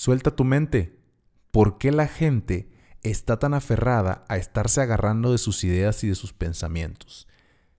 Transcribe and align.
Suelta 0.00 0.34
tu 0.34 0.44
mente. 0.44 0.98
¿Por 1.50 1.76
qué 1.76 1.92
la 1.92 2.08
gente 2.08 2.70
está 3.02 3.38
tan 3.38 3.52
aferrada 3.52 4.24
a 4.30 4.38
estarse 4.38 4.80
agarrando 4.80 5.30
de 5.30 5.36
sus 5.36 5.62
ideas 5.62 6.02
y 6.04 6.08
de 6.08 6.14
sus 6.14 6.32
pensamientos? 6.32 7.28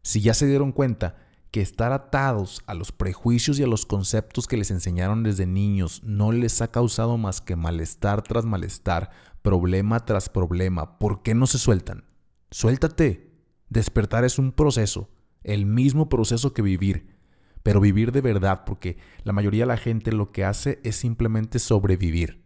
Si 0.03 0.21
ya 0.21 0.35
se 0.35 0.45
dieron 0.45 0.71
cuenta 0.71 1.15
que 1.49 1.61
estar 1.61 1.92
atados 1.92 2.61
a 2.67 2.75
los 2.75 2.92
prejuicios 2.92 3.57
y 3.57 3.63
a 3.63 3.67
los 3.67 3.87
conceptos 3.87 4.45
que 4.45 4.55
les 4.55 4.69
enseñaron 4.69 5.23
desde 5.23 5.47
niños 5.47 6.03
no 6.03 6.31
les 6.31 6.61
ha 6.61 6.69
causado 6.69 7.17
más 7.17 7.42
que 7.42 7.55
malestar 7.55 8.21
tras 8.21 8.45
malestar, 8.45 9.09
problema 9.41 10.05
tras 10.05 10.29
problema, 10.29 10.99
¿por 10.99 11.23
qué 11.23 11.33
no 11.33 11.47
se 11.47 11.57
sueltan? 11.57 12.03
Suéltate. 12.51 13.31
Despertar 13.69 14.25
es 14.25 14.38
un 14.38 14.51
proceso, 14.51 15.09
el 15.43 15.65
mismo 15.65 16.07
proceso 16.07 16.53
que 16.53 16.61
vivir, 16.61 17.11
pero 17.64 17.80
vivir 17.80 18.12
de 18.12 18.21
verdad, 18.21 18.64
porque 18.66 18.98
la 19.23 19.34
mayoría 19.34 19.64
de 19.64 19.68
la 19.68 19.78
gente 19.78 20.11
lo 20.11 20.32
que 20.32 20.46
hace 20.46 20.80
es 20.84 20.96
simplemente 20.96 21.60
sobrevivir. 21.60 22.43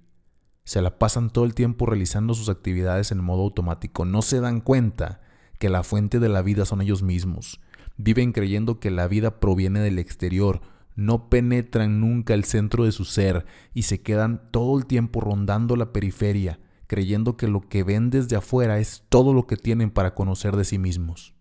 Se 0.64 0.82
la 0.82 0.98
pasan 0.98 1.30
todo 1.30 1.46
el 1.46 1.54
tiempo 1.54 1.86
realizando 1.86 2.34
sus 2.34 2.50
actividades 2.50 3.12
en 3.12 3.24
modo 3.24 3.44
automático, 3.44 4.06
no 4.06 4.22
se 4.22 4.40
dan 4.40 4.62
cuenta 4.62 5.22
que 5.60 5.70
la 5.70 5.84
fuente 5.84 6.20
de 6.20 6.30
la 6.30 6.42
vida 6.42 6.66
son 6.66 6.82
ellos 6.82 7.04
mismos 7.04 7.62
Viven 7.98 8.34
creyendo 8.34 8.80
que 8.80 8.92
la 8.92 9.08
vida 9.08 9.40
proviene 9.40 9.80
del 9.80 10.00
exterior, 10.00 10.62
no 10.96 11.30
penetran 11.30 12.02
nunca 12.02 12.34
el 12.34 12.44
centro 12.44 12.84
de 12.86 12.92
su 12.92 13.06
ser 13.06 13.46
y 13.74 13.84
se 13.84 14.02
quedan 14.02 14.52
todo 14.52 14.78
el 14.78 14.86
tiempo 14.86 15.22
rondando 15.22 15.76
la 15.76 15.94
periferia, 15.94 16.60
creyendo 16.88 17.38
que 17.38 17.48
lo 17.48 17.62
que 17.62 17.84
ven 17.84 18.10
desde 18.10 18.36
afuera 18.36 18.80
es 18.80 19.04
todo 19.10 19.34
lo 19.34 19.48
que 19.48 19.58
tienen 19.58 19.92
para 19.92 20.14
conocer 20.14 20.56
de 20.56 20.66
sí 20.66 20.78
mismos. 20.78 21.35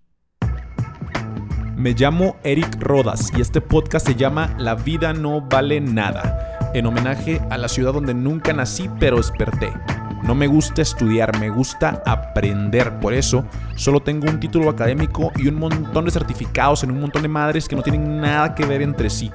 Me 1.77 1.93
llamo 1.93 2.37
Eric 2.45 2.77
Rodas 2.81 3.33
y 3.37 3.41
este 3.41 3.61
podcast 3.61 4.07
se 4.07 4.15
llama 4.15 4.55
La 4.59 4.75
vida 4.75 5.13
no 5.13 5.41
vale 5.41 5.81
nada, 5.81 6.71
en 6.73 6.87
homenaje 6.87 7.41
a 7.51 7.59
la 7.59 7.69
ciudad 7.69 7.93
donde 7.93 8.15
nunca 8.15 8.53
nací 8.53 8.89
pero 8.99 9.17
desperté 9.17 9.73
no 10.25 10.35
me 10.35 10.47
gusta 10.47 10.81
estudiar, 10.81 11.39
me 11.39 11.51
gusta 11.51 12.03
aprender. 12.07 12.99
Por 12.99 13.13
eso 13.13 13.45
solo 13.77 14.01
tengo 14.01 14.27
un 14.27 14.41
título 14.41 14.71
académico 14.71 15.31
y 15.37 15.49
un 15.49 15.57
montón 15.57 16.07
de 16.07 16.11
certificados 16.11 16.83
en 16.83 16.91
un 16.91 17.01
montón 17.01 17.21
de 17.21 17.29
madres 17.29 17.69
que 17.69 17.77
no 17.77 17.83
tienen 17.83 18.23
nada 18.23 18.55
que 18.55 18.65
ver 18.65 18.81
entre 18.81 19.11
sí. 19.11 19.31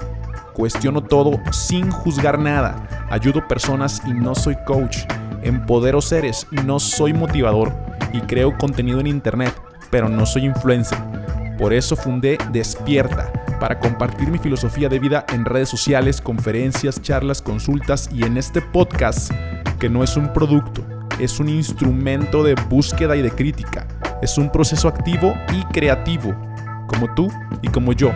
Cuestiono 0.53 1.03
todo 1.03 1.39
sin 1.51 1.91
juzgar 1.91 2.39
nada. 2.39 3.07
Ayudo 3.11 3.47
personas 3.47 4.01
y 4.07 4.13
no 4.13 4.33
soy 4.33 4.57
coach. 4.65 5.01
Empodero 5.43 6.01
seres, 6.01 6.47
no 6.65 6.79
soy 6.79 7.13
motivador. 7.13 7.71
Y 8.11 8.21
creo 8.21 8.57
contenido 8.57 8.99
en 8.99 9.07
internet, 9.07 9.53
pero 9.91 10.09
no 10.09 10.25
soy 10.25 10.45
influencer. 10.45 10.97
Por 11.59 11.73
eso 11.73 11.97
fundé 11.97 12.37
Despierta, 12.53 13.33
para 13.59 13.79
compartir 13.79 14.29
mi 14.29 14.37
filosofía 14.37 14.87
de 14.87 14.97
vida 14.97 15.25
en 15.33 15.43
redes 15.43 15.67
sociales, 15.67 16.21
conferencias, 16.21 17.01
charlas, 17.01 17.41
consultas 17.41 18.09
y 18.13 18.23
en 18.23 18.37
este 18.37 18.61
podcast 18.61 19.33
que 19.77 19.89
no 19.89 20.01
es 20.01 20.15
un 20.15 20.31
producto, 20.31 20.85
es 21.19 21.37
un 21.41 21.49
instrumento 21.49 22.43
de 22.43 22.55
búsqueda 22.69 23.17
y 23.17 23.21
de 23.21 23.31
crítica. 23.31 23.85
Es 24.21 24.37
un 24.37 24.49
proceso 24.49 24.87
activo 24.87 25.33
y 25.53 25.61
creativo, 25.73 26.33
como 26.87 27.13
tú 27.13 27.29
y 27.61 27.67
como 27.67 27.91
yo. 27.91 28.13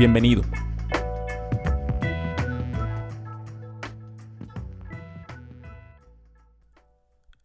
Bienvenido. 0.00 0.42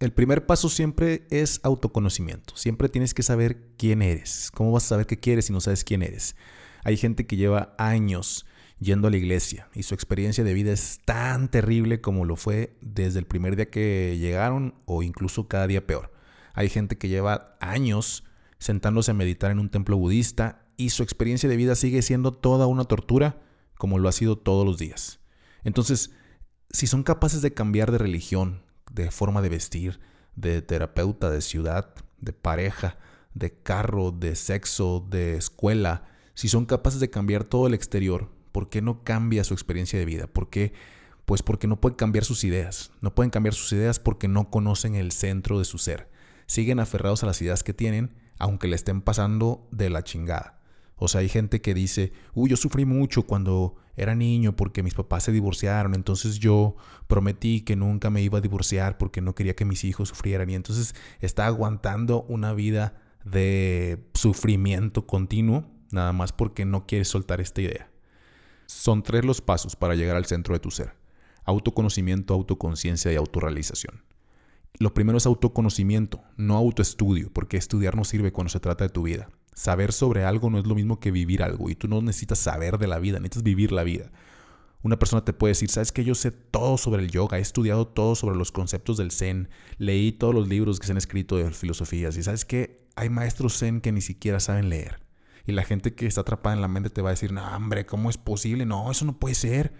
El 0.02 0.12
primer 0.12 0.48
paso 0.48 0.68
siempre 0.68 1.28
es 1.30 1.60
autoconocimiento. 1.62 2.58
Siempre 2.58 2.90
tienes 2.90 3.14
que 3.14 3.22
saber 3.22 3.68
quién 3.78 4.02
eres. 4.02 4.50
¿Cómo 4.52 4.72
vas 4.72 4.86
a 4.86 4.88
saber 4.88 5.06
qué 5.06 5.20
quieres 5.20 5.46
si 5.46 5.54
no 5.54 5.62
sabes 5.62 5.84
quién 5.84 6.02
eres? 6.02 6.36
Hay 6.84 6.98
gente 6.98 7.28
que 7.28 7.36
lleva 7.36 7.76
años 7.78 8.48
yendo 8.80 9.08
a 9.08 9.12
la 9.12 9.18
iglesia 9.18 9.70
y 9.76 9.84
su 9.84 9.94
experiencia 9.94 10.44
de 10.44 10.56
vida 10.56 10.72
es 10.72 11.02
tan 11.06 11.52
terrible 11.52 12.02
como 12.02 12.26
lo 12.26 12.36
fue 12.36 12.76
desde 12.82 13.20
el 13.20 13.28
primer 13.28 13.56
día 13.56 13.70
que 13.70 14.18
llegaron 14.20 14.74
o 14.86 15.04
incluso 15.04 15.48
cada 15.48 15.68
día 15.68 15.86
peor. 15.86 16.12
Hay 16.56 16.70
gente 16.70 16.98
que 16.98 17.08
lleva 17.08 17.56
años 17.62 18.24
sentándose 18.58 19.12
a 19.12 19.14
meditar 19.14 19.52
en 19.52 19.60
un 19.60 19.70
templo 19.70 19.98
budista 19.98 20.66
y 20.78 20.90
su 20.90 21.04
experiencia 21.04 21.48
de 21.48 21.58
vida 21.58 21.76
sigue 21.76 22.02
siendo 22.02 22.32
toda 22.32 22.66
una 22.66 22.86
tortura 22.86 23.40
como 23.78 24.00
lo 24.00 24.10
ha 24.10 24.14
sido 24.14 24.36
todos 24.36 24.66
los 24.66 24.80
días. 24.80 25.20
Entonces, 25.64 26.10
si 26.72 26.88
son 26.88 27.04
capaces 27.04 27.44
de 27.44 27.54
cambiar 27.54 27.92
de 27.92 28.00
religión, 28.00 28.64
de 28.94 29.12
forma 29.12 29.42
de 29.42 29.50
vestir, 29.50 30.00
de 30.36 30.62
terapeuta, 30.62 31.30
de 31.30 31.42
ciudad, 31.42 31.94
de 32.20 32.34
pareja, 32.34 32.98
de 33.34 33.52
carro, 33.52 34.12
de 34.12 34.36
sexo, 34.36 35.06
de 35.10 35.36
escuela, 35.36 36.06
si 36.34 36.50
son 36.50 36.66
capaces 36.66 37.00
de 37.00 37.10
cambiar 37.10 37.44
todo 37.44 37.68
el 37.68 37.74
exterior, 37.74 38.30
¿Por 38.52 38.70
qué 38.70 38.82
no 38.82 39.04
cambia 39.04 39.44
su 39.44 39.54
experiencia 39.54 39.98
de 39.98 40.06
vida? 40.06 40.28
¿Por 40.28 40.50
qué? 40.50 40.74
Pues 41.26 41.42
porque 41.44 41.68
no 41.68 41.80
pueden 41.80 41.96
cambiar 41.96 42.26
sus 42.26 42.44
ideas. 42.44 42.92
No 43.02 43.16
pueden 43.16 43.30
cambiar 43.30 43.54
sus 43.54 43.72
ideas 43.72 44.00
porque 44.00 44.28
no 44.28 44.50
conocen 44.50 44.96
el 44.96 45.12
centro 45.12 45.60
de 45.60 45.66
su 45.66 45.78
ser. 45.78 46.10
Siguen 46.48 46.80
aferrados 46.80 47.24
a 47.24 47.28
las 47.28 47.42
ideas 47.42 47.64
que 47.64 47.74
tienen, 47.74 48.14
aunque 48.38 48.68
le 48.68 48.76
estén 48.76 49.02
pasando 49.02 49.68
de 49.72 49.90
la 49.90 50.04
chingada. 50.04 50.60
O 51.04 51.08
sea, 51.08 51.22
hay 51.22 51.30
gente 51.30 51.62
que 51.62 51.74
dice, 51.74 52.14
uy, 52.36 52.52
yo 52.52 52.56
sufrí 52.56 52.86
mucho 52.86 53.24
cuando 53.24 53.76
era 53.96 54.14
niño 54.14 54.56
porque 54.56 54.84
mis 54.84 54.94
papás 54.94 55.24
se 55.24 55.32
divorciaron, 55.32 55.96
entonces 55.96 56.38
yo 56.38 56.76
prometí 57.08 57.62
que 57.62 57.76
nunca 57.76 58.12
me 58.12 58.22
iba 58.22 58.38
a 58.38 58.42
divorciar 58.42 59.00
porque 59.00 59.20
no 59.20 59.34
quería 59.34 59.56
que 59.56 59.66
mis 59.66 59.84
hijos 59.84 60.10
sufrieran 60.10 60.52
y 60.52 60.54
entonces 60.54 60.94
está 61.20 61.48
aguantando 61.48 62.22
una 62.30 62.54
vida 62.54 63.02
de 63.26 64.06
sufrimiento 64.14 65.08
continuo, 65.08 65.66
nada 65.92 66.14
más 66.14 66.34
porque 66.34 66.66
no 66.66 66.86
quiere 66.86 67.04
soltar 67.04 67.42
esta 67.42 67.62
idea. 67.62 67.90
Son 68.68 69.02
tres 69.02 69.26
los 69.26 69.42
pasos 69.42 69.76
para 69.76 69.96
llegar 69.96 70.18
al 70.18 70.26
centro 70.26 70.54
de 70.54 70.60
tu 70.60 70.70
ser. 70.70 70.94
Autoconocimiento, 71.46 72.36
autoconciencia 72.36 73.12
y 73.12 73.16
autorrealización. 73.16 74.04
Lo 74.78 74.94
primero 74.94 75.18
es 75.18 75.26
autoconocimiento, 75.26 76.22
no 76.38 76.58
autoestudio, 76.58 77.34
porque 77.34 77.58
estudiar 77.58 77.96
no 77.96 78.04
sirve 78.04 78.32
cuando 78.32 78.50
se 78.50 78.60
trata 78.60 78.84
de 78.84 78.92
tu 78.92 79.02
vida. 79.02 79.32
Saber 79.54 79.92
sobre 79.92 80.24
algo 80.24 80.50
no 80.50 80.60
es 80.60 80.66
lo 80.66 80.76
mismo 80.76 81.00
que 81.00 81.12
vivir 81.12 81.44
algo 81.44 81.70
y 81.70 81.76
tú 81.76 81.88
no 81.88 82.02
necesitas 82.02 82.40
saber 82.40 82.78
de 82.78 82.88
la 82.88 83.00
vida, 83.00 83.20
necesitas 83.20 83.44
vivir 83.44 83.72
la 83.72 83.84
vida. 83.84 84.12
Una 84.84 84.98
persona 84.98 85.24
te 85.24 85.34
puede 85.34 85.52
decir, 85.52 85.70
sabes 85.70 85.92
que 85.92 86.04
yo 86.04 86.16
sé 86.16 86.32
todo 86.32 86.78
sobre 86.78 87.04
el 87.04 87.12
yoga, 87.12 87.38
he 87.38 87.42
estudiado 87.42 87.88
todo 87.88 88.16
sobre 88.16 88.36
los 88.36 88.52
conceptos 88.52 88.98
del 88.98 89.12
zen, 89.12 89.50
leí 89.78 90.12
todos 90.12 90.34
los 90.34 90.48
libros 90.48 90.80
que 90.80 90.88
se 90.88 90.94
han 90.94 90.98
escrito 90.98 91.38
de 91.38 91.52
filosofías 91.52 92.18
y 92.18 92.24
sabes 92.24 92.46
que 92.46 92.88
hay 92.96 93.10
maestros 93.10 93.60
zen 93.60 93.82
que 93.82 93.92
ni 93.92 94.02
siquiera 94.02 94.40
saben 94.40 94.70
leer. 94.70 95.00
Y 95.46 95.52
la 95.52 95.64
gente 95.64 95.94
que 95.94 96.08
está 96.08 96.22
atrapada 96.22 96.56
en 96.56 96.62
la 96.62 96.68
mente 96.68 96.90
te 96.90 97.02
va 97.02 97.10
a 97.10 97.14
decir, 97.14 97.32
no, 97.32 97.44
hombre, 97.56 97.86
¿cómo 97.86 98.10
es 98.10 98.18
posible? 98.18 98.66
No, 98.66 98.90
eso 98.90 99.06
no 99.06 99.20
puede 99.20 99.36
ser. 99.36 99.74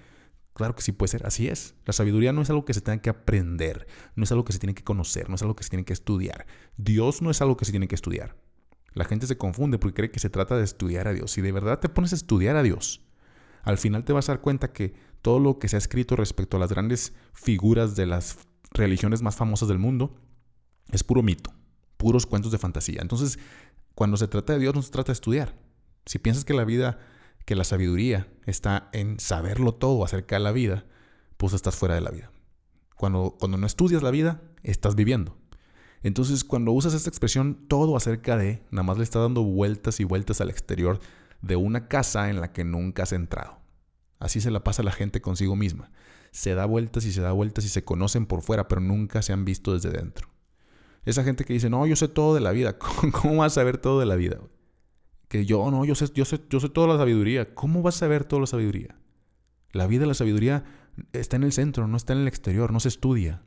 Claro 0.54 0.76
que 0.76 0.82
sí 0.82 0.92
puede 0.92 1.10
ser, 1.10 1.26
así 1.26 1.48
es. 1.48 1.76
La 1.86 1.94
sabiduría 1.94 2.34
no 2.34 2.42
es 2.42 2.50
algo 2.50 2.66
que 2.66 2.74
se 2.74 2.82
tenga 2.82 3.02
que 3.02 3.10
aprender, 3.10 3.88
no 4.16 4.24
es 4.24 4.32
algo 4.32 4.44
que 4.44 4.54
se 4.54 4.60
tiene 4.60 4.74
que 4.74 4.84
conocer, 4.84 5.30
no 5.30 5.36
es 5.36 5.42
algo 5.42 5.56
que 5.56 5.64
se 5.64 5.70
tiene 5.70 5.86
que 5.86 5.94
estudiar. 5.94 6.46
Dios 6.78 7.22
no 7.22 7.32
es 7.32 7.42
algo 7.42 7.58
que 7.58 7.66
se 7.66 7.72
tiene 7.72 7.88
que 7.88 7.96
estudiar. 7.96 8.36
La 8.94 9.06
gente 9.06 9.28
se 9.28 9.38
confunde 9.38 9.80
porque 9.80 9.96
cree 9.96 10.12
que 10.12 10.20
se 10.20 10.30
trata 10.30 10.58
de 10.58 10.64
estudiar 10.64 11.08
a 11.08 11.14
Dios. 11.14 11.32
Si 11.32 11.42
de 11.42 11.52
verdad 11.52 11.80
te 11.80 11.90
pones 11.90 12.12
a 12.12 12.16
estudiar 12.16 12.56
a 12.56 12.64
Dios, 12.64 13.02
al 13.64 13.78
final 13.78 14.04
te 14.04 14.14
vas 14.14 14.28
a 14.28 14.34
dar 14.34 14.42
cuenta 14.42 14.74
que 14.74 14.94
todo 15.22 15.40
lo 15.40 15.60
que 15.60 15.70
se 15.70 15.78
ha 15.78 15.80
escrito 15.80 16.16
respecto 16.16 16.58
a 16.58 16.60
las 16.60 16.72
grandes 16.72 17.14
figuras 17.34 17.96
de 17.96 18.06
las 18.06 18.40
religiones 18.72 19.22
más 19.22 19.36
famosas 19.36 19.68
del 19.68 19.78
mundo 19.78 20.16
es 20.92 21.04
puro 21.04 21.24
mito, 21.24 21.54
puros 21.98 22.26
cuentos 22.26 22.52
de 22.52 22.58
fantasía. 22.58 23.02
Entonces, 23.02 23.40
cuando 23.96 24.18
se 24.18 24.28
trata 24.28 24.54
de 24.54 24.60
Dios 24.60 24.76
no 24.76 24.82
se 24.82 24.92
trata 24.92 25.08
de 25.08 25.14
estudiar. 25.14 25.56
Si 26.06 26.20
piensas 26.20 26.44
que 26.44 26.54
la 26.54 26.66
vida, 26.66 27.00
que 27.46 27.56
la 27.56 27.64
sabiduría 27.64 28.28
está 28.46 28.90
en 28.94 29.20
saberlo 29.20 29.74
todo 29.74 30.04
acerca 30.04 30.36
de 30.36 30.42
la 30.42 30.52
vida, 30.52 30.86
pues 31.38 31.54
estás 31.54 31.76
fuera 31.76 31.96
de 31.96 32.02
la 32.02 32.12
vida. 32.12 32.32
Cuando, 32.96 33.36
cuando 33.40 33.58
no 33.58 33.68
estudias 33.68 34.04
la 34.04 34.12
vida, 34.12 34.42
estás 34.64 34.96
viviendo. 34.96 35.38
Entonces, 36.04 36.44
cuando 36.44 36.72
usas 36.72 36.94
esta 36.94 37.10
expresión 37.10 37.68
todo 37.68 37.96
acerca 37.96 38.38
de, 38.38 38.64
nada 38.72 38.84
más 38.84 38.98
le 38.98 39.04
está 39.04 39.20
dando 39.20 39.44
vueltas 39.44 40.00
y 40.00 40.04
vueltas 40.04 40.42
al 40.42 40.50
exterior 40.50 41.00
de 41.42 41.56
una 41.56 41.88
casa 41.88 42.30
en 42.30 42.42
la 42.42 42.52
que 42.52 42.64
nunca 42.64 43.04
has 43.04 43.12
entrado. 43.12 43.60
Así 44.20 44.42
se 44.42 44.52
la 44.52 44.64
pasa 44.64 44.84
la 44.84 44.92
gente 44.92 45.22
consigo 45.22 45.56
misma. 45.56 45.92
Se 46.32 46.54
da 46.56 46.66
vueltas 46.66 47.06
y 47.06 47.12
se 47.12 47.22
da 47.22 47.32
vueltas 47.32 47.66
y 47.66 47.70
se 47.70 47.84
conocen 47.84 48.26
por 48.26 48.42
fuera, 48.42 48.68
pero 48.68 48.82
nunca 48.82 49.22
se 49.22 49.34
han 49.34 49.46
visto 49.46 49.74
desde 49.74 49.90
dentro. 49.90 50.30
Esa 51.04 51.24
gente 51.24 51.44
que 51.44 51.54
dice, 51.54 51.70
no, 51.70 51.86
yo 51.88 51.96
sé 51.96 52.08
todo 52.08 52.36
de 52.36 52.42
la 52.42 52.52
vida. 52.52 52.78
¿Cómo 53.12 53.38
vas 53.38 53.54
a 53.54 53.56
saber 53.56 53.78
todo 53.78 54.00
de 54.00 54.06
la 54.06 54.16
vida? 54.16 54.40
Que 55.28 55.46
yo, 55.46 55.70
no, 55.72 55.86
yo 55.86 55.96
sé, 55.96 56.08
yo 56.14 56.26
sé, 56.26 56.40
yo 56.50 56.60
sé 56.60 56.70
toda 56.70 56.88
la 56.88 56.98
sabiduría. 56.98 57.54
¿Cómo 57.54 57.82
vas 57.82 57.96
a 57.96 58.00
saber 58.00 58.24
toda 58.26 58.42
la 58.42 58.48
sabiduría? 58.48 58.96
La 59.72 59.88
vida, 59.88 60.06
la 60.06 60.14
sabiduría 60.14 60.64
está 61.14 61.38
en 61.38 61.44
el 61.44 61.52
centro, 61.52 61.88
no 61.88 61.98
está 61.98 62.14
en 62.14 62.20
el 62.20 62.28
exterior, 62.28 62.72
no 62.72 62.80
se 62.80 62.90
estudia. 62.90 63.42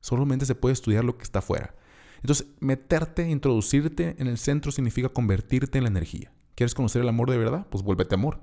Solamente 0.00 0.46
se 0.46 0.54
puede 0.54 0.72
estudiar 0.72 1.04
lo 1.04 1.16
que 1.16 1.22
está 1.22 1.38
afuera. 1.38 1.74
Entonces, 2.20 2.48
meterte, 2.60 3.28
introducirte 3.28 4.16
en 4.18 4.26
el 4.26 4.38
centro 4.38 4.72
significa 4.72 5.08
convertirte 5.08 5.78
en 5.78 5.84
la 5.84 5.90
energía. 5.90 6.32
¿Quieres 6.54 6.74
conocer 6.74 7.02
el 7.02 7.08
amor 7.08 7.30
de 7.30 7.38
verdad? 7.38 7.66
Pues 7.70 7.82
vuélvete 7.84 8.14
amor. 8.14 8.40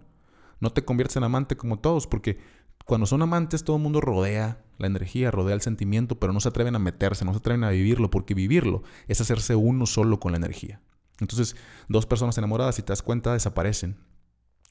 No 0.60 0.72
te 0.72 0.86
conviertes 0.86 1.18
en 1.18 1.24
amante 1.24 1.58
como 1.58 1.80
todos, 1.80 2.08
porque 2.08 2.40
cuando 2.86 3.06
son 3.06 3.22
amantes, 3.22 3.64
todo 3.64 3.76
el 3.76 3.84
mundo 3.84 4.00
rodea 4.00 4.64
la 4.78 4.88
energía, 4.88 5.32
rodea 5.32 5.56
el 5.56 5.62
sentimiento, 5.62 6.20
pero 6.20 6.32
no 6.32 6.40
se 6.40 6.50
atreven 6.50 6.76
a 6.76 6.80
meterse, 6.80 7.26
no 7.26 7.32
se 7.32 7.40
atreven 7.40 7.64
a 7.64 7.70
vivirlo, 7.70 8.10
porque 8.10 8.34
vivirlo 8.34 8.84
es 9.08 9.20
hacerse 9.22 9.56
uno 9.56 9.86
solo 9.86 10.20
con 10.20 10.32
la 10.32 10.38
energía. 10.38 10.82
Entonces, 11.20 11.56
dos 11.88 12.06
personas 12.06 12.38
enamoradas, 12.38 12.76
si 12.76 12.82
te 12.82 12.92
das 12.92 13.02
cuenta, 13.02 13.34
desaparecen. 13.34 13.98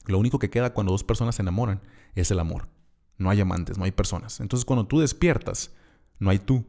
Lo 0.05 0.19
único 0.19 0.39
que 0.39 0.49
queda 0.49 0.73
cuando 0.73 0.91
dos 0.91 1.03
personas 1.03 1.35
se 1.35 1.41
enamoran 1.41 1.81
es 2.13 2.31
el 2.31 2.39
amor. 2.39 2.69
no 3.17 3.29
hay 3.29 3.39
amantes, 3.39 3.77
no 3.77 3.85
hay 3.85 3.91
personas. 3.91 4.41
Entonces 4.41 4.65
cuando 4.65 4.87
tú 4.87 4.99
despiertas, 4.99 5.71
no 6.19 6.29
hay 6.29 6.39
tú, 6.39 6.65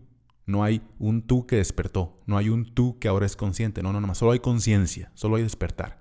no 0.46 0.62
hay 0.62 0.80
un 0.98 1.22
tú 1.22 1.46
que 1.46 1.56
despertó, 1.56 2.20
no 2.26 2.38
hay 2.38 2.48
un 2.48 2.72
tú 2.72 2.98
que 2.98 3.08
ahora 3.08 3.26
es 3.26 3.36
consciente, 3.36 3.82
no, 3.82 3.92
no, 3.92 4.00
no, 4.00 4.14
solo 4.14 4.32
hay 4.32 4.38
conciencia, 4.38 5.10
solo 5.14 5.36
hay 5.36 5.42
despertar, 5.42 6.00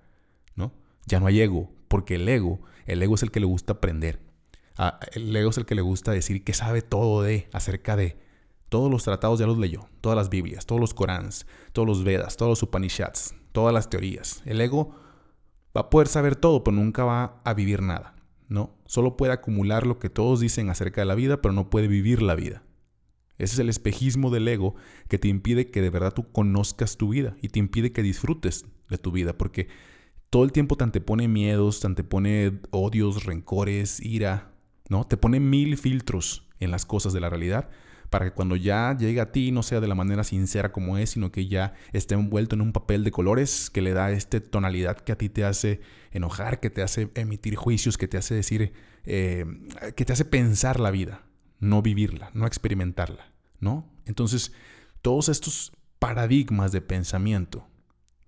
¿no? 0.56 0.72
Ya 1.08 1.20
no 1.20 1.26
hay 1.26 1.42
ego, 1.42 1.72
porque 1.88 2.16
el 2.16 2.30
ego, 2.30 2.62
el 2.86 3.02
ego 3.02 3.16
es 3.16 3.24
el 3.24 3.32
que 3.32 3.40
le 3.40 3.48
gusta 3.48 3.74
aprender. 3.74 4.22
Ah, 4.78 5.00
el 5.14 5.36
ego 5.36 5.50
es 5.50 5.58
el 5.58 5.66
que 5.66 5.76
le 5.76 5.82
gusta 5.82 6.12
decir 6.12 6.44
que 6.44 6.54
sabe 6.54 6.82
todo 6.82 7.24
de, 7.24 7.50
acerca 7.54 7.96
de. 7.96 8.18
Todos 8.70 8.92
los 8.92 9.04
tratados 9.04 9.40
ya 9.40 9.48
los 9.48 9.58
leyó, 9.58 9.88
todas 10.02 10.18
las 10.18 10.30
Biblias, 10.30 10.66
todos 10.66 10.82
los 10.82 10.94
Corans, 10.94 11.46
todos 11.72 11.88
los 11.88 12.04
Vedas, 12.04 12.36
todos 12.36 12.50
los 12.50 12.64
Upanishads, 12.64 13.36
todas 13.52 13.74
las 13.74 13.90
teorías. 13.90 14.42
El 14.46 14.60
ego 14.60 14.96
va 15.76 15.82
a 15.82 15.90
poder 15.90 16.08
saber 16.08 16.36
todo, 16.36 16.64
pero 16.64 16.76
nunca 16.76 17.04
va 17.04 17.42
a 17.46 17.54
vivir 17.54 17.82
nada, 17.82 18.16
¿no? 18.50 18.76
Solo 18.86 19.18
puede 19.18 19.34
acumular 19.34 19.88
lo 19.88 19.98
que 20.00 20.10
todos 20.10 20.40
dicen 20.40 20.70
acerca 20.70 21.02
de 21.02 21.06
la 21.06 21.16
vida, 21.16 21.42
pero 21.42 21.54
no 21.54 21.70
puede 21.70 21.88
vivir 21.88 22.22
la 22.22 22.36
vida. 22.36 22.64
Ese 23.38 23.54
es 23.56 23.60
el 23.60 23.70
espejismo 23.70 24.30
del 24.30 24.48
ego 24.48 24.76
que 25.08 25.18
te 25.18 25.28
impide 25.28 25.70
que 25.70 25.82
de 25.82 25.90
verdad 25.90 26.14
tú 26.14 26.32
conozcas 26.32 26.98
tu 26.98 27.10
vida 27.10 27.36
y 27.42 27.50
te 27.50 27.60
impide 27.60 27.92
que 27.92 28.02
disfrutes 28.02 28.66
de 28.90 28.98
tu 28.98 29.12
vida, 29.12 29.38
porque 29.38 29.68
todo 30.30 30.44
el 30.44 30.52
tiempo 30.52 30.78
te 30.78 30.84
antepone 30.84 31.28
miedos, 31.28 31.80
te 31.80 31.88
antepone 31.88 32.60
odios, 32.72 33.26
rencores, 33.26 34.00
ira, 34.00 34.54
¿no? 34.90 35.06
Te 35.06 35.18
pone 35.18 35.40
mil 35.40 35.78
filtros 35.78 36.48
en 36.60 36.72
las 36.72 36.86
cosas 36.86 37.14
de 37.14 37.20
la 37.20 37.30
realidad 37.30 37.70
para 38.10 38.26
que 38.26 38.32
cuando 38.32 38.56
ya 38.56 38.96
llegue 38.98 39.20
a 39.20 39.32
ti 39.32 39.52
no 39.52 39.64
sea 39.64 39.82
de 39.82 39.88
la 39.88 39.96
manera 39.96 40.24
sincera 40.24 40.72
como 40.72 40.98
es, 40.98 41.12
sino 41.12 41.32
que 41.32 41.48
ya 41.48 41.74
esté 41.92 42.16
envuelto 42.16 42.56
en 42.56 42.62
un 42.62 42.72
papel 42.72 43.04
de 43.04 43.12
colores 43.12 43.70
que 43.70 43.82
le 43.82 43.94
da 43.94 44.12
esta 44.12 44.40
tonalidad 44.40 44.98
que 44.98 45.12
a 45.12 45.18
ti 45.18 45.30
te 45.30 45.44
hace 45.44 45.82
enojar, 46.12 46.60
que 46.60 46.70
te 46.70 46.82
hace 46.82 47.10
emitir 47.16 47.56
juicios, 47.56 47.98
que 47.98 48.08
te 48.08 48.18
hace 48.18 48.36
decir, 48.36 48.74
eh, 49.06 49.46
que 49.96 50.06
te 50.06 50.14
hace 50.14 50.26
pensar 50.26 50.80
la 50.80 50.92
vida, 50.92 51.24
no 51.66 51.82
vivirla, 51.82 52.32
no 52.34 52.48
experimentarla, 52.48 53.32
¿no? 53.60 53.90
Entonces, 54.06 54.54
todos 55.02 55.30
estos 55.30 55.72
paradigmas 56.00 56.72
de 56.72 56.82
pensamiento 56.82 57.68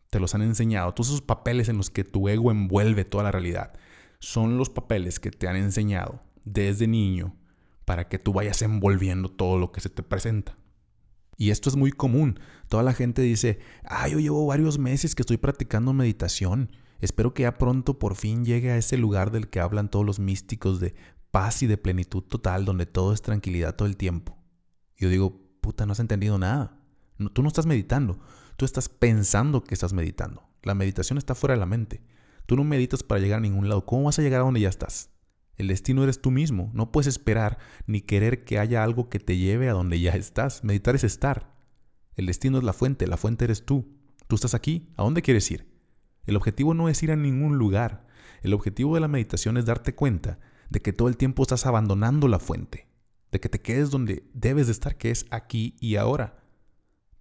te 0.09 0.19
los 0.19 0.35
han 0.35 0.41
enseñado, 0.41 0.93
todos 0.93 1.09
esos 1.09 1.21
papeles 1.21 1.69
en 1.69 1.77
los 1.77 1.89
que 1.89 2.03
tu 2.03 2.29
ego 2.29 2.51
envuelve 2.51 3.05
toda 3.05 3.25
la 3.25 3.31
realidad, 3.31 3.73
son 4.19 4.57
los 4.57 4.69
papeles 4.69 5.19
que 5.19 5.31
te 5.31 5.47
han 5.47 5.55
enseñado 5.55 6.21
desde 6.43 6.87
niño 6.87 7.35
para 7.85 8.07
que 8.07 8.19
tú 8.19 8.33
vayas 8.33 8.61
envolviendo 8.61 9.29
todo 9.29 9.57
lo 9.57 9.71
que 9.71 9.81
se 9.81 9.89
te 9.89 10.03
presenta. 10.03 10.57
Y 11.37 11.51
esto 11.51 11.69
es 11.69 11.75
muy 11.75 11.91
común. 11.91 12.39
Toda 12.67 12.81
la 12.83 12.93
gente 12.93 13.21
dice, 13.21 13.59
ah, 13.83 14.07
yo 14.07 14.19
llevo 14.19 14.45
varios 14.47 14.79
meses 14.79 15.13
que 15.13 15.21
estoy 15.21 15.37
practicando 15.37 15.93
meditación. 15.93 16.71
Espero 16.99 17.33
que 17.33 17.43
ya 17.43 17.59
pronto 17.59 17.99
por 17.99 18.15
fin 18.15 18.43
llegue 18.43 18.71
a 18.71 18.77
ese 18.77 18.97
lugar 18.97 19.29
del 19.29 19.49
que 19.49 19.59
hablan 19.59 19.91
todos 19.91 20.05
los 20.05 20.19
místicos 20.19 20.79
de 20.79 20.95
paz 21.37 21.61
y 21.61 21.67
de 21.67 21.77
plenitud 21.77 22.23
total, 22.23 22.65
donde 22.65 22.87
todo 22.87 23.13
es 23.13 23.21
tranquilidad 23.21 23.75
todo 23.75 23.87
el 23.87 23.95
tiempo. 23.95 24.35
Yo 24.97 25.07
digo, 25.07 25.39
puta, 25.61 25.85
no 25.85 25.91
has 25.91 25.99
entendido 25.99 26.39
nada. 26.39 26.79
tú 27.31 27.43
no 27.43 27.47
estás 27.47 27.67
meditando, 27.67 28.17
tú 28.55 28.65
estás 28.65 28.89
pensando 28.89 29.63
que 29.63 29.75
estás 29.75 29.93
meditando. 29.93 30.49
La 30.63 30.73
meditación 30.73 31.19
está 31.19 31.35
fuera 31.35 31.53
de 31.53 31.59
la 31.59 31.67
mente. 31.67 32.01
Tú 32.47 32.55
no 32.55 32.63
meditas 32.63 33.03
para 33.03 33.21
llegar 33.21 33.37
a 33.37 33.41
ningún 33.41 33.69
lado. 33.69 33.85
¿Cómo 33.85 34.05
vas 34.05 34.17
a 34.17 34.23
llegar 34.23 34.41
a 34.41 34.45
donde 34.45 34.61
ya 34.61 34.69
estás? 34.69 35.11
El 35.57 35.67
destino 35.67 36.01
eres 36.01 36.23
tú 36.23 36.31
mismo. 36.31 36.71
No 36.73 36.91
puedes 36.91 37.05
esperar 37.05 37.59
ni 37.85 38.01
querer 38.01 38.43
que 38.43 38.57
haya 38.57 38.83
algo 38.83 39.07
que 39.07 39.19
te 39.19 39.37
lleve 39.37 39.69
a 39.69 39.73
donde 39.73 39.99
ya 39.99 40.13
estás. 40.13 40.63
Meditar 40.63 40.95
es 40.95 41.03
estar. 41.03 41.53
El 42.15 42.25
destino 42.25 42.57
es 42.57 42.63
la 42.63 42.73
fuente. 42.73 43.05
La 43.05 43.15
fuente 43.15 43.45
eres 43.45 43.63
tú. 43.63 43.95
Tú 44.25 44.33
estás 44.33 44.55
aquí. 44.55 44.91
¿A 44.97 45.03
dónde 45.03 45.21
quieres 45.21 45.51
ir? 45.51 45.71
El 46.25 46.35
objetivo 46.35 46.73
no 46.73 46.89
es 46.89 47.03
ir 47.03 47.11
a 47.11 47.15
ningún 47.15 47.59
lugar. 47.59 48.07
El 48.41 48.55
objetivo 48.55 48.95
de 48.95 49.01
la 49.01 49.07
meditación 49.07 49.57
es 49.57 49.67
darte 49.67 49.93
cuenta 49.93 50.39
de 50.69 50.81
que 50.81 50.93
todo 50.93 51.07
el 51.07 51.17
tiempo 51.17 51.43
estás 51.43 51.65
abandonando 51.65 52.27
la 52.27 52.39
fuente. 52.39 52.87
De 53.31 53.39
que 53.39 53.49
te 53.49 53.61
quedes 53.61 53.89
donde 53.89 54.23
debes 54.33 54.67
de 54.67 54.71
estar, 54.71 54.97
que 54.97 55.11
es 55.11 55.25
aquí 55.31 55.75
y 55.79 55.95
ahora. 55.95 56.37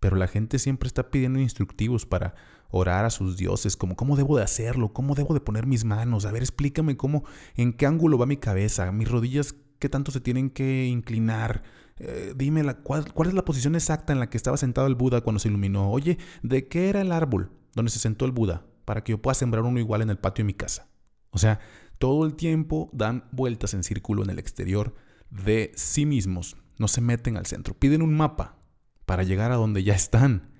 Pero 0.00 0.16
la 0.16 0.28
gente 0.28 0.58
siempre 0.58 0.86
está 0.86 1.10
pidiendo 1.10 1.40
instructivos 1.40 2.06
para 2.06 2.34
orar 2.70 3.04
a 3.04 3.10
sus 3.10 3.36
dioses, 3.36 3.76
como 3.76 3.96
cómo 3.96 4.16
debo 4.16 4.36
de 4.36 4.44
hacerlo, 4.44 4.92
cómo 4.92 5.14
debo 5.14 5.34
de 5.34 5.40
poner 5.40 5.66
mis 5.66 5.84
manos, 5.84 6.26
a 6.26 6.32
ver, 6.32 6.42
explícame 6.42 6.96
cómo, 6.96 7.24
en 7.54 7.72
qué 7.72 7.86
ángulo 7.86 8.18
va 8.18 8.26
mi 8.26 8.36
cabeza, 8.36 8.90
mis 8.92 9.08
rodillas, 9.08 9.54
qué 9.78 9.88
tanto 9.88 10.10
se 10.10 10.20
tienen 10.20 10.50
que 10.50 10.86
inclinar. 10.86 11.62
Eh, 11.98 12.34
dime, 12.36 12.62
la, 12.62 12.74
cuál, 12.74 13.12
cuál 13.12 13.28
es 13.28 13.34
la 13.34 13.44
posición 13.44 13.74
exacta 13.74 14.12
en 14.12 14.20
la 14.20 14.28
que 14.28 14.36
estaba 14.36 14.56
sentado 14.56 14.86
el 14.86 14.94
Buda 14.94 15.22
cuando 15.22 15.38
se 15.38 15.48
iluminó. 15.48 15.90
Oye, 15.90 16.18
¿de 16.42 16.68
qué 16.68 16.88
era 16.88 17.00
el 17.00 17.12
árbol 17.12 17.50
donde 17.74 17.90
se 17.90 17.98
sentó 17.98 18.24
el 18.24 18.32
Buda? 18.32 18.66
Para 18.84 19.02
que 19.02 19.12
yo 19.12 19.22
pueda 19.22 19.34
sembrar 19.34 19.64
uno 19.64 19.78
igual 19.78 20.02
en 20.02 20.10
el 20.10 20.18
patio 20.18 20.42
de 20.42 20.46
mi 20.46 20.54
casa. 20.54 20.88
O 21.30 21.38
sea, 21.38 21.60
todo 21.98 22.26
el 22.26 22.34
tiempo 22.34 22.90
dan 22.92 23.28
vueltas 23.32 23.74
en 23.74 23.84
círculo 23.84 24.22
en 24.22 24.30
el 24.30 24.38
exterior 24.38 24.94
de 25.30 25.72
sí 25.74 26.06
mismos. 26.06 26.56
No 26.78 26.88
se 26.88 27.00
meten 27.00 27.36
al 27.36 27.46
centro. 27.46 27.74
Piden 27.74 28.02
un 28.02 28.16
mapa 28.16 28.58
para 29.06 29.22
llegar 29.22 29.52
a 29.52 29.56
donde 29.56 29.82
ya 29.82 29.94
están 29.94 30.56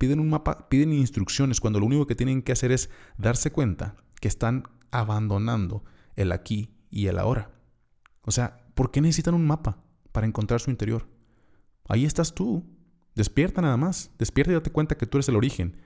piden 0.00 0.18
un 0.18 0.30
mapa, 0.30 0.70
piden 0.70 0.94
instrucciones 0.94 1.60
cuando 1.60 1.78
lo 1.78 1.84
único 1.84 2.06
que 2.06 2.14
tienen 2.14 2.40
que 2.40 2.52
hacer 2.52 2.72
es 2.72 2.88
darse 3.18 3.52
cuenta 3.52 3.96
que 4.18 4.28
están 4.28 4.64
abandonando 4.90 5.84
el 6.16 6.32
aquí 6.32 6.74
y 6.88 7.08
el 7.08 7.18
ahora. 7.18 7.50
O 8.22 8.30
sea, 8.30 8.64
¿por 8.74 8.90
qué 8.90 9.02
necesitan 9.02 9.34
un 9.34 9.46
mapa 9.46 9.84
para 10.10 10.26
encontrar 10.26 10.58
su 10.62 10.70
interior? 10.70 11.06
Ahí 11.86 12.06
estás 12.06 12.34
tú. 12.34 12.64
Despierta 13.14 13.60
nada 13.60 13.76
más. 13.76 14.10
Despierta 14.18 14.52
y 14.52 14.54
date 14.54 14.72
cuenta 14.72 14.96
que 14.96 15.04
tú 15.04 15.18
eres 15.18 15.28
el 15.28 15.36
origen. 15.36 15.76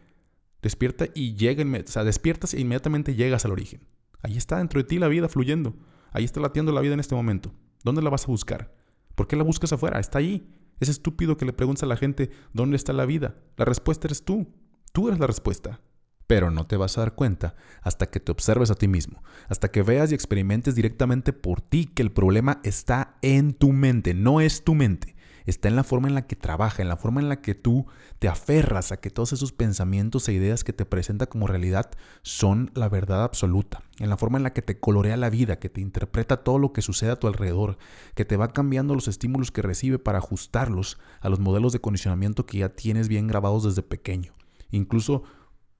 Despierta 0.63 1.07
y 1.13 1.35
llega, 1.35 1.65
o 1.65 1.91
sea, 1.91 2.05
despiertas 2.05 2.55
e 2.55 2.61
inmediatamente 2.61 3.17
llegas 3.17 3.45
al 3.45 3.51
origen. 3.51 3.81
Ahí 4.25 4.39
está 4.39 4.57
dentro 4.57 4.81
de 4.81 4.89
ti 4.89 4.99
la 4.99 5.09
vida 5.09 5.29
fluyendo. 5.29 5.77
Ahí 6.11 6.25
está 6.25 6.41
latiendo 6.41 6.73
la 6.73 6.81
vida 6.81 6.95
en 6.95 7.01
este 7.01 7.15
momento. 7.15 7.53
¿Dónde 7.85 8.01
la 8.01 8.09
vas 8.09 8.25
a 8.25 8.29
buscar? 8.29 8.75
¿Por 9.15 9.29
qué 9.29 9.37
la 9.37 9.45
buscas 9.45 9.75
afuera? 9.75 10.01
Está 10.01 10.19
ahí. 10.19 10.49
Es 10.81 10.89
estúpido 10.89 11.37
que 11.37 11.45
le 11.45 11.53
preguntes 11.53 11.83
a 11.83 11.87
la 11.87 11.99
gente 11.99 12.31
dónde 12.55 12.77
está 12.77 12.95
la 12.95 13.05
vida. 13.05 13.37
La 13.59 13.67
respuesta 13.67 14.07
eres 14.07 14.25
tú. 14.25 14.49
Tú 14.93 15.09
eres 15.09 15.21
la 15.21 15.27
respuesta. 15.27 15.83
Pero 16.27 16.51
no 16.51 16.67
te 16.67 16.79
vas 16.79 16.97
a 16.97 17.03
dar 17.03 17.15
cuenta 17.15 17.55
hasta 17.83 18.07
que 18.07 18.19
te 18.19 18.33
observes 18.33 18.71
a 18.71 18.77
ti 18.77 18.89
mismo, 18.89 19.23
hasta 19.47 19.71
que 19.71 19.83
veas 19.83 20.11
y 20.11 20.15
experimentes 20.15 20.75
directamente 20.75 21.35
por 21.35 21.61
ti 21.61 21.85
que 21.85 22.01
el 22.01 22.11
problema 22.11 22.61
está 22.65 23.19
en 23.21 23.53
tu 23.53 23.73
mente, 23.73 24.15
no 24.15 24.41
es 24.41 24.65
tu 24.65 24.75
mente 24.75 25.15
está 25.45 25.69
en 25.69 25.77
la 25.77 25.85
forma 25.85 26.09
en 26.09 26.15
la 26.15 26.27
que 26.27 26.37
trabaja, 26.37 26.83
en 26.83 26.89
la 26.89 26.97
forma 26.97 27.21
en 27.21 27.29
la 27.29 27.41
que 27.41 27.55
tú 27.55 27.87
te 28.19 28.29
aferras 28.29 28.93
a 28.93 28.99
que 28.99 29.11
todos 29.11 29.33
esos 29.33 29.53
pensamientos 29.53 30.29
e 30.29 30.33
ideas 30.33 30.65
que 30.65 30.73
te 30.73 30.85
presenta 30.85 31.27
como 31.27 31.47
realidad 31.47 31.91
son 32.23 32.71
la 32.75 32.89
verdad 32.89 33.25
absoluta, 33.25 33.83
en 33.99 34.11
la 34.11 34.17
forma 34.17 34.39
en 34.39 34.45
la 34.45 34.53
que 34.53 34.63
te 34.63 34.81
colorea 34.81 35.17
la 35.17 35.31
vida, 35.31 35.59
que 35.59 35.69
te 35.69 35.81
interpreta 35.81 36.39
todo 36.39 36.59
lo 36.59 36.73
que 36.73 36.83
sucede 36.83 37.11
a 37.11 37.19
tu 37.19 37.27
alrededor, 37.27 37.79
que 38.15 38.25
te 38.25 38.37
va 38.37 38.53
cambiando 38.53 38.95
los 38.95 39.09
estímulos 39.09 39.51
que 39.51 39.63
recibe 39.63 39.99
para 39.99 40.19
ajustarlos 40.19 40.99
a 41.21 41.29
los 41.29 41.41
modelos 41.41 41.73
de 41.73 41.81
condicionamiento 41.81 42.47
que 42.47 42.59
ya 42.59 42.71
tienes 42.71 43.09
bien 43.09 43.27
grabados 43.27 43.65
desde 43.65 43.83
pequeño. 43.83 44.33
Incluso 44.71 45.25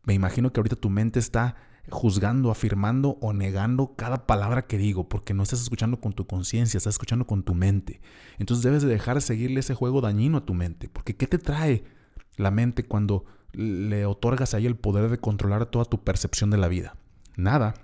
me 0.05 0.15
imagino 0.15 0.53
que 0.53 0.61
ahorita 0.61 0.77
tu 0.77 0.91
mente 0.91 1.19
está 1.19 1.57
juzgando, 1.91 2.51
afirmando 2.51 3.19
o 3.21 3.33
negando 3.33 3.95
cada 3.97 4.27
palabra 4.27 4.67
que 4.67 4.79
digo, 4.79 5.09
porque 5.09 5.35
no 5.35 5.43
estás 5.43 5.63
escuchando 5.63 6.01
con 6.01 6.13
tu 6.13 6.27
conciencia, 6.27 6.79
estás 6.79 6.95
escuchando 6.95 7.27
con 7.27 7.43
tu 7.43 7.55
mente. 7.55 8.01
Entonces 8.39 8.65
debes 8.65 8.83
de 8.83 8.89
dejar 8.89 9.17
de 9.17 9.21
seguirle 9.21 9.61
ese 9.61 9.75
juego 9.75 10.01
dañino 10.01 10.39
a 10.39 10.47
tu 10.47 10.55
mente, 10.55 10.89
porque 10.89 11.17
¿qué 11.17 11.27
te 11.27 11.39
trae 11.39 11.85
la 12.37 12.51
mente 12.51 12.85
cuando 12.85 13.25
le 13.53 14.07
otorgas 14.07 14.55
ahí 14.55 14.67
el 14.67 14.77
poder 14.77 15.11
de 15.11 15.19
controlar 15.19 15.67
toda 15.67 15.85
tu 15.85 16.03
percepción 16.03 16.51
de 16.51 16.59
la 16.59 16.69
vida? 16.69 16.97
Nada, 17.37 17.75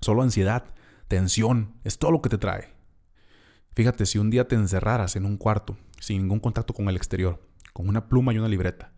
solo 0.00 0.22
ansiedad, 0.22 0.74
tensión, 1.06 1.74
es 1.84 1.98
todo 1.98 2.10
lo 2.10 2.22
que 2.22 2.28
te 2.28 2.38
trae. 2.38 2.74
Fíjate, 3.74 4.06
si 4.06 4.18
un 4.18 4.30
día 4.30 4.48
te 4.48 4.56
encerraras 4.56 5.14
en 5.14 5.24
un 5.24 5.36
cuarto, 5.36 5.76
sin 6.00 6.22
ningún 6.22 6.40
contacto 6.40 6.74
con 6.74 6.88
el 6.88 6.96
exterior, 6.96 7.40
con 7.72 7.88
una 7.88 8.08
pluma 8.08 8.32
y 8.34 8.38
una 8.38 8.48
libreta, 8.48 8.92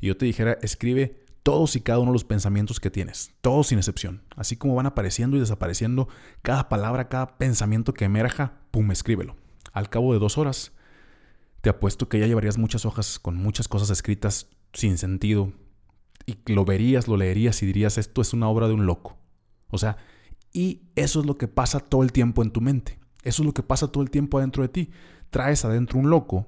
y 0.00 0.08
yo 0.08 0.16
te 0.16 0.26
dijera, 0.26 0.58
escribe 0.60 1.24
todos 1.48 1.76
y 1.76 1.80
cada 1.80 1.98
uno 1.98 2.10
de 2.10 2.16
los 2.16 2.24
pensamientos 2.24 2.78
que 2.78 2.90
tienes, 2.90 3.32
todos 3.40 3.68
sin 3.68 3.78
excepción, 3.78 4.20
así 4.36 4.58
como 4.58 4.74
van 4.74 4.84
apareciendo 4.84 5.34
y 5.34 5.40
desapareciendo 5.40 6.06
cada 6.42 6.68
palabra, 6.68 7.08
cada 7.08 7.38
pensamiento 7.38 7.94
que 7.94 8.04
emerja, 8.04 8.60
pum, 8.70 8.90
escríbelo. 8.90 9.34
Al 9.72 9.88
cabo 9.88 10.12
de 10.12 10.18
dos 10.18 10.36
horas, 10.36 10.72
te 11.62 11.70
apuesto 11.70 12.06
que 12.10 12.18
ya 12.18 12.26
llevarías 12.26 12.58
muchas 12.58 12.84
hojas 12.84 13.18
con 13.18 13.36
muchas 13.36 13.66
cosas 13.66 13.88
escritas 13.88 14.50
sin 14.74 14.98
sentido 14.98 15.54
y 16.26 16.36
lo 16.52 16.66
verías, 16.66 17.08
lo 17.08 17.16
leerías 17.16 17.62
y 17.62 17.66
dirías, 17.66 17.96
esto 17.96 18.20
es 18.20 18.34
una 18.34 18.46
obra 18.50 18.68
de 18.68 18.74
un 18.74 18.84
loco. 18.84 19.16
O 19.70 19.78
sea, 19.78 19.96
y 20.52 20.82
eso 20.96 21.20
es 21.20 21.24
lo 21.24 21.38
que 21.38 21.48
pasa 21.48 21.80
todo 21.80 22.02
el 22.02 22.12
tiempo 22.12 22.42
en 22.42 22.50
tu 22.50 22.60
mente. 22.60 22.98
Eso 23.22 23.40
es 23.40 23.46
lo 23.46 23.54
que 23.54 23.62
pasa 23.62 23.90
todo 23.90 24.02
el 24.02 24.10
tiempo 24.10 24.36
adentro 24.36 24.62
de 24.64 24.68
ti. 24.68 24.90
Traes 25.30 25.64
adentro 25.64 25.98
un 25.98 26.10
loco 26.10 26.46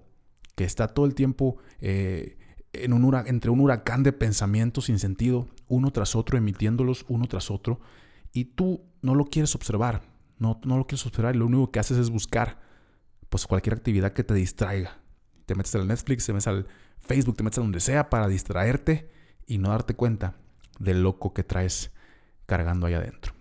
que 0.56 0.64
está 0.64 0.88
todo 0.88 1.06
el 1.06 1.14
tiempo 1.14 1.56
eh, 1.80 2.36
en 2.72 2.92
un 2.92 3.14
entre 3.26 3.50
un 3.50 3.60
huracán 3.60 4.02
de 4.02 4.12
pensamientos 4.12 4.86
sin 4.86 4.98
sentido, 4.98 5.48
uno 5.68 5.90
tras 5.90 6.14
otro, 6.14 6.38
emitiéndolos 6.38 7.04
uno 7.08 7.26
tras 7.26 7.50
otro, 7.50 7.80
y 8.32 8.44
tú 8.44 8.84
no 9.02 9.14
lo 9.14 9.24
quieres 9.24 9.54
observar, 9.54 10.02
no, 10.38 10.60
no 10.64 10.76
lo 10.78 10.86
quieres 10.86 11.04
observar, 11.06 11.34
y 11.34 11.38
lo 11.38 11.46
único 11.46 11.70
que 11.70 11.80
haces 11.80 11.98
es 11.98 12.10
buscar 12.10 12.60
pues 13.28 13.46
cualquier 13.46 13.74
actividad 13.74 14.12
que 14.12 14.24
te 14.24 14.34
distraiga. 14.34 14.98
Te 15.46 15.54
metes 15.54 15.74
al 15.74 15.86
Netflix, 15.86 16.26
te 16.26 16.32
metes 16.32 16.46
al 16.46 16.66
Facebook, 16.98 17.36
te 17.36 17.42
metes 17.42 17.58
a 17.58 17.62
donde 17.62 17.80
sea 17.80 18.10
para 18.10 18.28
distraerte 18.28 19.10
y 19.46 19.58
no 19.58 19.70
darte 19.70 19.94
cuenta 19.94 20.36
del 20.78 21.02
loco 21.02 21.32
que 21.32 21.44
traes 21.44 21.92
cargando 22.46 22.86
ahí 22.86 22.94
adentro. 22.94 23.34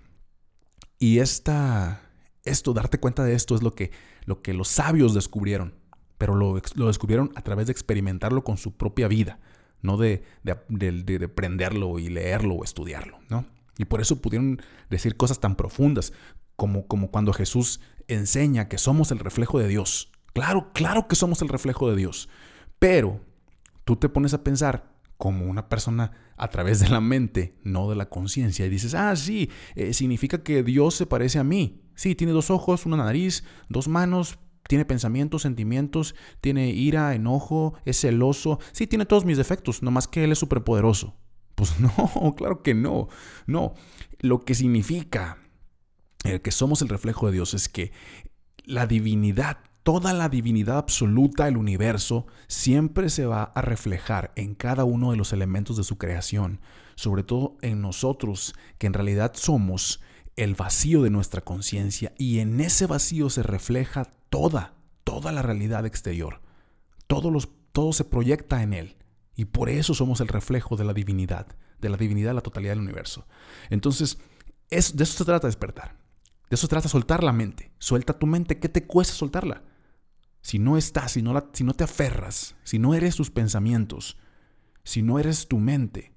Y 0.97 1.19
esta, 1.19 2.01
Esto, 2.43 2.73
darte 2.73 2.99
cuenta 2.99 3.23
de 3.23 3.33
esto 3.33 3.55
es 3.55 3.63
lo 3.63 3.73
que, 3.73 3.91
lo 4.25 4.41
que 4.41 4.53
los 4.53 4.67
sabios 4.67 5.13
descubrieron, 5.13 5.75
pero 6.19 6.35
lo, 6.35 6.53
descubrieron 6.85 7.31
a 7.33 7.41
través 7.41 7.65
de 7.65 7.71
experimentarlo 7.71 8.43
con 8.43 8.57
su 8.57 8.73
propia 8.73 9.07
vida, 9.07 9.39
no 9.81 9.97
de, 9.97 10.21
de, 10.43 11.31
y 11.97 12.09
leerlo 12.09 12.55
o 12.55 12.63
estudiarlo, 12.63 13.17
¿no? 13.29 13.45
Y 13.77 13.85
por 13.85 14.01
eso 14.01 14.21
pudieron 14.21 14.61
decir 14.89 15.15
cosas 15.15 15.39
tan 15.39 15.55
profundas 15.55 16.11
como, 16.57 16.85
como 16.85 17.09
cuando 17.09 17.31
Jesús 17.31 17.79
enseña 18.09 18.67
que 18.67 18.77
somos 18.77 19.11
el 19.11 19.19
reflejo 19.19 19.59
de 19.59 19.69
Dios. 19.69 20.11
Claro, 20.33 20.71
claro 20.73 21.07
que 21.07 21.15
somos 21.15 21.41
el 21.41 21.47
reflejo 21.47 21.89
de 21.89 21.95
Dios. 21.95 22.27
Pero 22.77 23.21
tú 23.85 23.95
te 23.95 24.09
pones 24.09 24.33
a 24.33 24.43
pensar 24.43 24.91
como 25.15 25.45
una 25.45 25.69
persona 25.69 26.11
a 26.35 26.49
través 26.49 26.81
de 26.81 26.89
la 26.89 26.99
mente, 26.99 27.57
no 27.63 27.89
de 27.89 27.95
la 27.95 28.09
conciencia, 28.09 28.65
y 28.65 28.69
dices, 28.69 28.93
ah, 28.93 29.15
sí, 29.15 29.49
eh, 29.75 29.93
significa 29.93 30.43
que 30.43 30.63
Dios 30.63 30.95
se 30.95 31.05
parece 31.05 31.39
a 31.39 31.45
mí. 31.45 31.81
Sí, 31.95 32.15
tiene 32.15 32.33
dos 32.33 32.49
ojos, 32.49 32.85
una 32.85 32.97
nariz, 32.97 33.45
dos 33.69 33.87
manos, 33.87 34.37
tiene 34.69 34.85
pensamientos, 34.85 35.41
sentimientos, 35.41 36.13
tiene 36.41 36.69
ira, 36.69 37.15
enojo, 37.15 37.73
es 37.85 38.01
celoso. 38.01 38.59
Sí, 38.71 38.85
tiene 38.85 39.07
todos 39.07 39.25
mis 39.25 39.35
defectos, 39.35 39.81
nomás 39.81 40.07
que 40.07 40.23
Él 40.23 40.31
es 40.31 40.39
superpoderoso. 40.39 41.15
Pues 41.55 41.77
no, 41.79 42.35
claro 42.37 42.61
que 42.61 42.73
no. 42.73 43.09
No, 43.45 43.73
lo 44.19 44.45
que 44.45 44.55
significa 44.55 45.39
el 46.23 46.41
que 46.41 46.51
somos 46.51 46.81
el 46.83 46.87
reflejo 46.87 47.25
de 47.25 47.33
Dios 47.33 47.53
es 47.53 47.67
que 47.67 47.91
la 48.63 48.85
divinidad, 48.85 49.57
toda 49.83 50.13
la 50.13 50.29
divinidad 50.29 50.77
absoluta 50.77 51.45
del 51.45 51.57
universo, 51.57 52.27
siempre 52.47 53.09
se 53.09 53.25
va 53.25 53.43
a 53.43 53.61
reflejar 53.61 54.31
en 54.35 54.53
cada 54.53 54.85
uno 54.85 55.11
de 55.11 55.17
los 55.17 55.33
elementos 55.33 55.75
de 55.75 55.83
su 55.83 55.97
creación, 55.97 56.61
sobre 56.95 57.23
todo 57.23 57.57
en 57.61 57.81
nosotros, 57.81 58.53
que 58.77 58.85
en 58.87 58.93
realidad 58.93 59.31
somos 59.33 59.99
el 60.37 60.53
vacío 60.53 61.01
de 61.01 61.09
nuestra 61.09 61.41
conciencia 61.41 62.13
y 62.17 62.39
en 62.39 62.61
ese 62.61 62.85
vacío 62.85 63.29
se 63.29 63.43
refleja 63.43 64.13
toda, 64.29 64.73
toda 65.03 65.31
la 65.31 65.41
realidad 65.41 65.85
exterior. 65.85 66.41
Todo, 67.07 67.31
los, 67.31 67.49
todo 67.71 67.93
se 67.93 68.05
proyecta 68.05 68.63
en 68.63 68.73
él. 68.73 68.97
Y 69.35 69.45
por 69.45 69.69
eso 69.69 69.93
somos 69.93 70.21
el 70.21 70.27
reflejo 70.27 70.75
de 70.75 70.83
la 70.83 70.93
divinidad, 70.93 71.47
de 71.79 71.89
la 71.89 71.97
divinidad 71.97 72.33
la 72.33 72.41
totalidad 72.41 72.73
del 72.73 72.81
universo. 72.81 73.25
Entonces, 73.69 74.19
es, 74.69 74.95
de 74.95 75.03
eso 75.03 75.17
se 75.17 75.25
trata 75.25 75.47
despertar. 75.47 75.95
De 76.49 76.55
eso 76.55 76.61
se 76.61 76.69
trata 76.69 76.89
soltar 76.89 77.23
la 77.23 77.31
mente. 77.31 77.71
Suelta 77.79 78.17
tu 78.17 78.27
mente. 78.27 78.59
¿Qué 78.59 78.69
te 78.69 78.85
cuesta 78.85 79.13
soltarla? 79.13 79.63
Si 80.41 80.59
no 80.59 80.77
estás, 80.77 81.13
si 81.13 81.21
no, 81.21 81.33
la, 81.33 81.49
si 81.53 81.63
no 81.63 81.73
te 81.73 81.83
aferras, 81.83 82.55
si 82.63 82.79
no 82.79 82.93
eres 82.93 83.15
tus 83.15 83.29
pensamientos, 83.29 84.17
si 84.83 85.01
no 85.01 85.19
eres 85.19 85.47
tu 85.47 85.57
mente, 85.57 86.13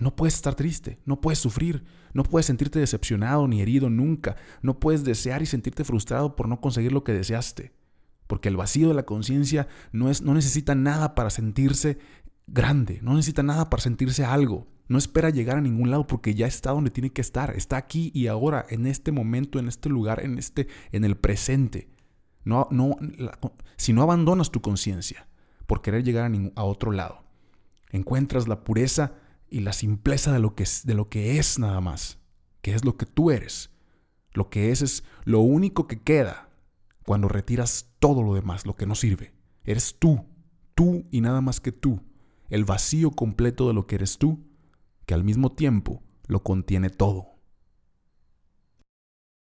no 0.00 0.16
puedes 0.16 0.34
estar 0.34 0.54
triste, 0.54 0.98
no 1.04 1.20
puedes 1.20 1.38
sufrir, 1.38 1.84
no 2.14 2.22
puedes 2.22 2.46
sentirte 2.46 2.78
decepcionado 2.78 3.46
ni 3.46 3.60
herido 3.60 3.90
nunca, 3.90 4.36
no 4.62 4.80
puedes 4.80 5.04
desear 5.04 5.42
y 5.42 5.46
sentirte 5.46 5.84
frustrado 5.84 6.34
por 6.34 6.48
no 6.48 6.60
conseguir 6.60 6.92
lo 6.92 7.04
que 7.04 7.12
deseaste. 7.12 7.72
Porque 8.26 8.48
el 8.48 8.56
vacío 8.56 8.88
de 8.88 8.94
la 8.94 9.04
conciencia 9.04 9.68
no, 9.92 10.10
no 10.22 10.34
necesita 10.34 10.74
nada 10.74 11.14
para 11.14 11.30
sentirse 11.30 11.98
grande, 12.46 13.00
no 13.02 13.14
necesita 13.14 13.42
nada 13.42 13.68
para 13.68 13.82
sentirse 13.82 14.24
algo. 14.24 14.66
No 14.88 14.98
espera 14.98 15.30
llegar 15.30 15.58
a 15.58 15.60
ningún 15.60 15.90
lado 15.90 16.06
porque 16.06 16.34
ya 16.34 16.46
está 16.46 16.72
donde 16.72 16.90
tiene 16.90 17.10
que 17.10 17.20
estar. 17.20 17.54
Está 17.54 17.76
aquí 17.76 18.10
y 18.12 18.26
ahora, 18.26 18.66
en 18.70 18.86
este 18.86 19.12
momento, 19.12 19.60
en 19.60 19.68
este 19.68 19.88
lugar, 19.88 20.24
en 20.24 20.36
este, 20.36 20.66
en 20.90 21.04
el 21.04 21.16
presente. 21.16 21.88
No, 22.42 22.66
no, 22.70 22.96
si 23.76 23.92
no 23.92 24.02
abandonas 24.02 24.50
tu 24.50 24.60
conciencia 24.60 25.28
por 25.66 25.82
querer 25.82 26.02
llegar 26.02 26.28
a, 26.28 26.60
a, 26.60 26.64
otro 26.64 26.90
lado, 26.90 27.22
encuentras 27.92 28.48
la 28.48 28.64
pureza 28.64 29.12
y 29.50 29.60
la 29.60 29.72
simpleza 29.72 30.32
de 30.32 30.38
lo, 30.38 30.54
que 30.54 30.62
es, 30.62 30.86
de 30.86 30.94
lo 30.94 31.08
que 31.08 31.38
es 31.38 31.58
nada 31.58 31.80
más, 31.80 32.18
que 32.62 32.74
es 32.74 32.84
lo 32.84 32.96
que 32.96 33.06
tú 33.06 33.30
eres. 33.30 33.70
Lo 34.32 34.48
que 34.48 34.70
es 34.70 34.82
es 34.82 35.04
lo 35.24 35.40
único 35.40 35.86
que 35.86 36.00
queda 36.00 36.48
cuando 37.04 37.28
retiras 37.28 37.90
todo 37.98 38.22
lo 38.22 38.34
demás, 38.34 38.64
lo 38.64 38.76
que 38.76 38.86
no 38.86 38.94
sirve. 38.94 39.34
Eres 39.64 39.96
tú, 39.98 40.24
tú 40.74 41.06
y 41.10 41.20
nada 41.20 41.40
más 41.40 41.60
que 41.60 41.72
tú 41.72 42.00
el 42.50 42.64
vacío 42.64 43.12
completo 43.12 43.68
de 43.68 43.74
lo 43.74 43.86
que 43.86 43.94
eres 43.94 44.18
tú, 44.18 44.44
que 45.06 45.14
al 45.14 45.24
mismo 45.24 45.52
tiempo 45.52 46.02
lo 46.26 46.42
contiene 46.42 46.90
todo. 46.90 47.29